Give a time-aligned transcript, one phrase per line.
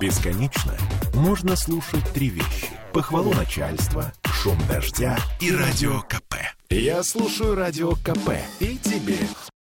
[0.00, 0.74] Бесконечно
[1.14, 2.68] можно слушать три вещи.
[2.94, 6.36] Похвалу начальства, шум дождя и радио КП.
[6.70, 9.18] Я слушаю радио КП и тебе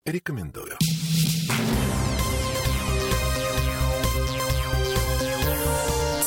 [0.07, 0.77] рекомендую.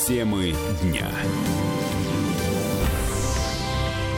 [0.06, 1.10] Темы дня.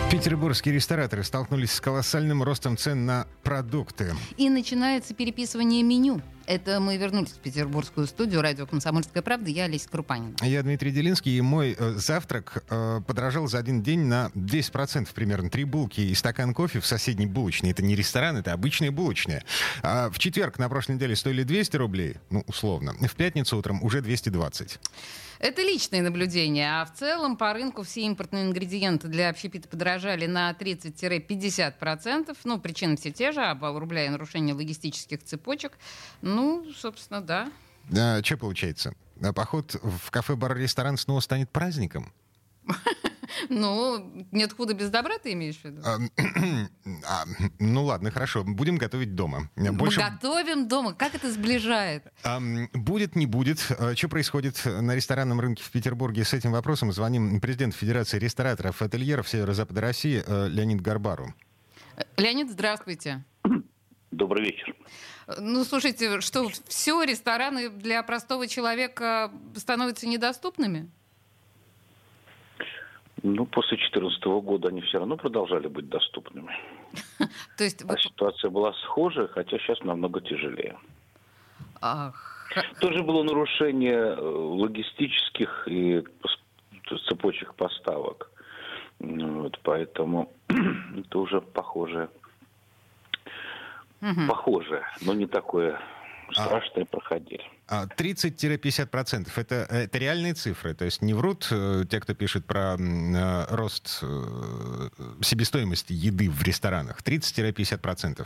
[0.10, 4.16] Петербургские рестораторы столкнулись с колоссальным ростом цен на продукты.
[4.38, 6.22] И начинается переписывание меню.
[6.48, 9.50] Это мы вернулись в петербургскую студию радио «Комсомольская правда».
[9.50, 10.36] Я Олеся Крупанин.
[10.42, 15.50] Я Дмитрий Делинский, и мой э, завтрак э, подорожал за один день на 10% примерно.
[15.50, 17.72] Три булки и стакан кофе в соседней булочной.
[17.72, 19.44] Это не ресторан, это обычная булочная.
[19.82, 22.94] А в четверг на прошлой неделе стоили 200 рублей, ну, условно.
[22.94, 24.80] В пятницу утром уже 220.
[25.46, 30.52] Это личные наблюдения, а в целом по рынку все импортные ингредиенты для общепита подорожали на
[30.54, 32.36] 30-50%.
[32.46, 35.74] Ну, причины все те же, обвал рубля и нарушение логистических цепочек.
[36.24, 37.52] Ну, собственно, да.
[37.96, 38.96] А, что получается?
[39.22, 42.12] А поход в кафе-бар-ресторан снова станет праздником?
[43.50, 45.82] Ну, нет худа без добра, ты имеешь в виду?
[45.84, 45.98] А,
[47.08, 47.26] а,
[47.60, 48.44] ну ладно, хорошо.
[48.44, 49.50] Будем готовить дома.
[49.56, 50.02] Больше...
[50.02, 50.94] Мы готовим дома.
[50.94, 52.04] Как это сближает?
[52.24, 52.40] А,
[52.74, 53.66] будет, не будет.
[53.78, 56.92] А, что происходит на ресторанном рынке в Петербурге с этим вопросом?
[56.92, 61.34] Звоним президенту Федерации рестораторов и ательеров Северо-Запада России э, Леонид Гарбару.
[62.18, 63.24] Леонид, здравствуйте.
[64.12, 64.76] Добрый вечер.
[65.40, 70.90] Ну, слушайте, что все рестораны для простого человека становятся недоступными?
[73.28, 76.56] Ну, после 2014 года они все равно продолжали быть доступными.
[77.58, 77.84] То есть...
[77.88, 80.78] А ситуация была схожая, хотя сейчас намного тяжелее.
[82.80, 86.04] Тоже было нарушение э, логистических и
[87.08, 88.30] цепочек поставок.
[89.00, 90.32] Вот, поэтому
[90.96, 92.10] это уже похоже.
[94.02, 94.28] Угу.
[94.28, 95.82] Похоже, но не такое
[96.32, 97.44] страшные а, проходили.
[97.68, 103.56] 30-50% это, это реальные цифры, то есть не врут э, те, кто пишет про э,
[103.56, 104.90] рост э,
[105.22, 107.02] себестоимости еды в ресторанах.
[107.02, 108.26] 30-50%.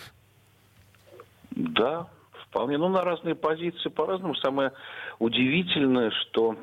[1.52, 2.08] Да,
[2.48, 2.78] вполне.
[2.78, 4.36] Ну, на разные позиции по-разному.
[4.36, 4.72] Самое
[5.20, 6.58] удивительное, что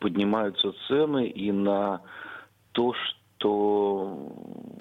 [0.00, 2.00] поднимаются цены и на
[2.72, 4.32] то, что что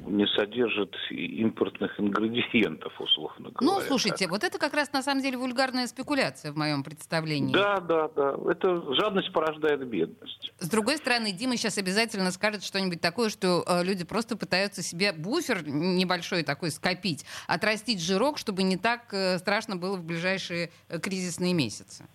[0.06, 3.80] не содержит импортных ингредиентов, условно говоря.
[3.80, 7.54] Ну, слушайте, вот это как раз на самом деле вульгарная спекуляция в моем представлении.
[7.54, 8.36] Да, да, да.
[8.50, 10.54] Это жадность порождает бедность.
[10.60, 15.12] С другой стороны, Дима сейчас обязательно скажет что-нибудь такое, что э, люди просто пытаются себе
[15.12, 21.00] буфер небольшой такой скопить, отрастить жирок, чтобы не так э, страшно было в ближайшие э,
[21.00, 22.06] кризисные месяцы.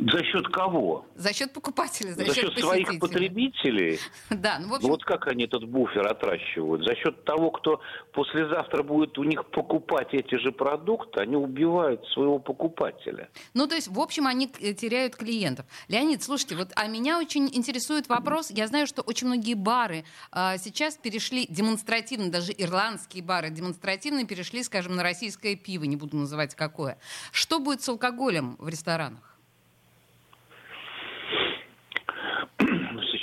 [0.00, 1.06] За счет кого?
[1.16, 3.98] За счет покупателей, за, за счет, счет своих потребителей.
[4.30, 4.86] Да, ну, в общем...
[4.86, 6.86] ну вот как они этот буфер отращивают?
[6.86, 7.80] За счет того, кто
[8.12, 13.28] послезавтра будет у них покупать эти же продукты, они убивают своего покупателя.
[13.54, 15.66] Ну, то есть, в общем, они э, теряют клиентов.
[15.88, 18.50] Леонид, слушайте, вот а меня очень интересует вопрос.
[18.50, 24.62] Я знаю, что очень многие бары а, сейчас перешли демонстративно, даже ирландские бары демонстративно перешли,
[24.62, 26.98] скажем, на российское пиво, не буду называть какое.
[27.32, 29.27] Что будет с алкоголем в ресторанах?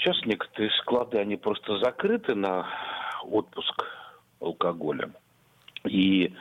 [0.05, 2.67] Сейчас некоторые склады, они просто закрыты на
[3.23, 3.83] отпуск
[4.39, 5.09] алкоголя.
[5.83, 6.31] И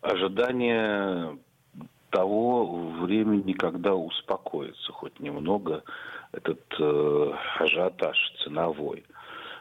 [0.00, 1.38] ожидание
[2.10, 5.84] того времени, когда успокоится хоть немного
[6.32, 9.04] этот э, ажиотаж ценовой.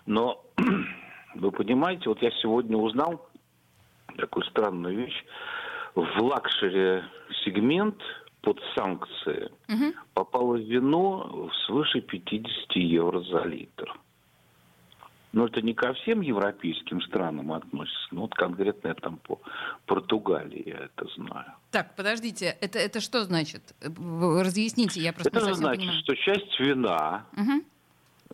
[0.08, 0.44] Но
[1.36, 3.30] вы понимаете, вот я сегодня узнал
[4.18, 5.24] такую странную вещь.
[5.94, 7.04] В лакшере
[7.46, 8.02] сегмент
[8.41, 9.94] под санкции угу.
[10.13, 13.94] попало вино свыше 50 евро за литр.
[15.34, 19.40] Но это не ко всем европейским странам относится, но вот конкретно я там по
[19.85, 21.53] Португалии я это знаю.
[21.72, 23.62] Так, подождите, это, это что значит?
[23.81, 26.00] Разъясните, я просто Это значит, понимаю.
[26.01, 27.63] что часть вина, угу.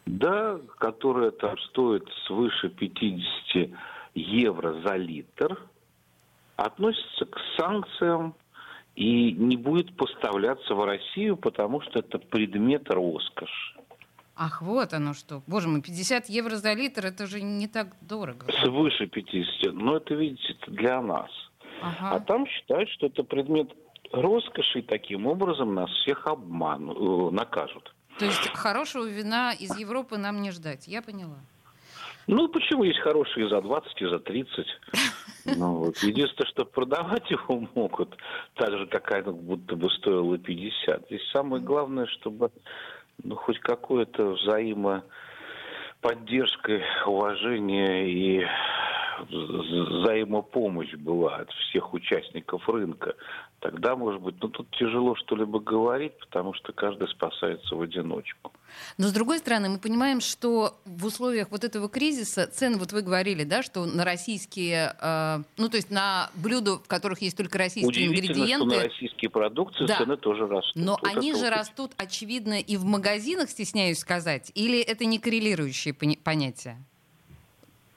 [0.08, 3.78] да, которая там стоит свыше 50
[4.16, 5.62] евро за литр,
[6.56, 8.34] относится к санкциям
[8.98, 13.78] и не будет поставляться в Россию, потому что это предмет роскоши.
[14.36, 15.44] Ах, вот оно что.
[15.46, 18.48] Боже мой, 50 евро за литр, это же не так дорого.
[18.64, 19.74] Свыше 50.
[19.74, 21.30] Но это, видите, это для нас.
[21.80, 22.16] Ага.
[22.16, 23.70] А там считают, что это предмет
[24.12, 27.94] роскоши, и таким образом нас всех обманут, э, накажут.
[28.18, 31.38] То есть хорошего вина из Европы нам не ждать, я поняла.
[32.26, 34.66] Ну, почему есть хорошие за 20 и за 30?
[35.56, 35.98] Ну, вот.
[36.04, 38.18] Единственное, что продавать его могут,
[38.56, 41.06] так же, как оно будто бы стоило 50.
[41.08, 42.52] Здесь самое главное, чтобы
[43.24, 48.46] ну, хоть какое-то взаимоподдержка, уважение и
[49.30, 53.16] взаимопомощь была от всех участников рынка,
[53.60, 58.52] тогда, может быть, ну тут тяжело что-либо говорить, потому что каждый спасается в одиночку.
[58.98, 63.02] Но с другой стороны, мы понимаем, что в условиях вот этого кризиса цены, вот вы
[63.02, 67.58] говорили, да, что на российские, э, ну то есть на блюда, в которых есть только
[67.58, 68.70] российские ингредиенты.
[68.70, 69.98] Что на российские продукты да.
[69.98, 70.76] цены тоже растут.
[70.76, 75.94] Но вот они же растут, очевидно, и в магазинах, стесняюсь сказать, или это не коррелирующие
[75.94, 76.78] понятия?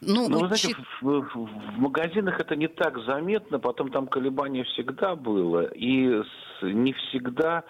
[0.00, 5.14] Ну, ну вы знаете, в, в магазинах это не так заметно, потом там колебания всегда
[5.14, 6.23] было, и
[6.62, 7.64] не всегда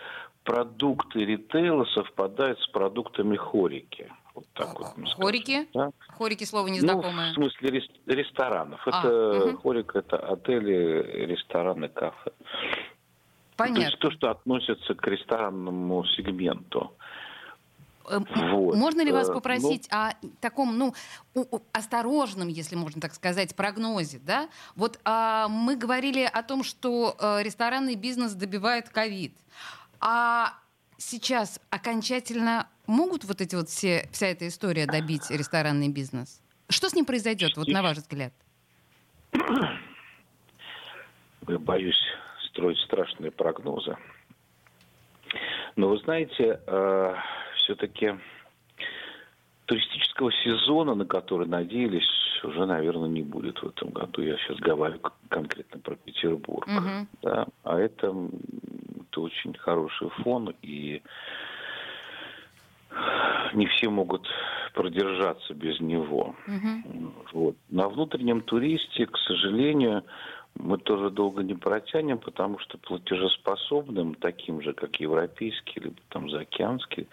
[0.44, 4.10] продукты ритейла совпадают с продуктами хорики.
[4.34, 5.08] Вот так вот.
[5.16, 5.68] Хорики?
[5.74, 5.90] Да?
[6.16, 7.32] Хорики слово незнакомое.
[7.36, 8.80] Ну, в смысле ресторанов.
[8.86, 9.58] А, это угу.
[9.58, 12.32] хорик, это отели, рестораны, кафе.
[13.56, 13.82] Понятно.
[13.82, 16.92] То есть то, что относится к ресторанному сегменту.
[18.10, 18.76] Эм, вот.
[18.76, 20.94] Можно ли вас э, попросить ну, о таком, ну,
[21.72, 24.48] осторожном, если можно так сказать, прогнозе, да?
[24.74, 29.36] Вот а, мы говорили о том, что а, ресторанный бизнес добивает ковид,
[30.00, 30.54] а
[30.98, 36.40] сейчас окончательно могут вот эти вот все вся эта история добить ресторанный бизнес?
[36.68, 38.32] Что с ним произойдет, вот на ваш взгляд?
[41.48, 42.00] Я боюсь
[42.48, 43.96] строить страшные прогнозы.
[45.76, 47.14] Но вы знаете, э,
[47.70, 48.14] все-таки
[49.66, 52.08] туристического сезона, на который надеялись,
[52.42, 54.22] уже, наверное, не будет в этом году.
[54.22, 56.66] Я сейчас говорю конкретно про Петербург.
[56.66, 57.06] Uh-huh.
[57.22, 57.46] Да?
[57.62, 58.12] А это,
[59.02, 61.02] это очень хороший фон, и
[63.54, 64.26] не все могут
[64.74, 66.34] продержаться без него.
[66.48, 67.12] Uh-huh.
[67.32, 67.56] Вот.
[67.68, 70.02] На внутреннем туристе, к сожалению,
[70.54, 77.08] мы тоже долго не протянем, потому что платежеспособным, таким же, как европейский, либо там заокеанский,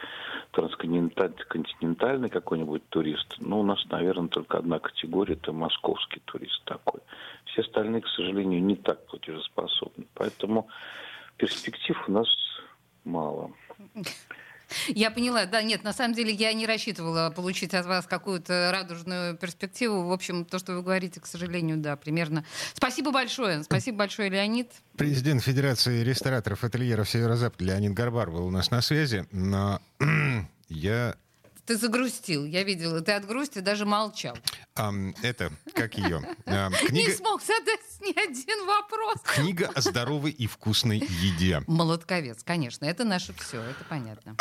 [0.52, 7.02] трансконтинентальный какой-нибудь турист, ну, у нас, наверное, только одна категория, это московский турист такой.
[7.46, 10.06] Все остальные, к сожалению, не так платежеспособны.
[10.14, 10.68] Поэтому
[11.38, 12.28] перспектив у нас
[13.04, 13.52] мало.
[14.90, 19.38] Я поняла, да, нет, на самом деле я не рассчитывала получить от вас какую-то радужную
[19.38, 20.08] перспективу.
[20.08, 22.44] В общем, то, что вы говорите, к сожалению, да, примерно.
[22.74, 24.70] Спасибо большое, спасибо большое, Леонид.
[24.98, 29.80] Президент Федерации рестораторов ательеров Северо-Запад Леонид Горбар был у нас на связи, но
[30.70, 31.16] я
[31.68, 33.02] ты загрустил, я видела.
[33.02, 34.38] Ты от грусти даже молчал.
[34.76, 36.22] А, это, как ее?
[36.46, 37.10] А, книга...
[37.10, 39.18] Не смог задать ни один вопрос.
[39.26, 41.62] Книга о здоровой и вкусной еде.
[41.68, 42.86] Молотковец, конечно.
[42.86, 44.38] Это наше все, это понятно.